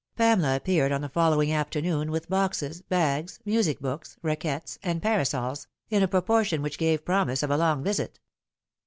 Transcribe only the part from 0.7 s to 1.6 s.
on the following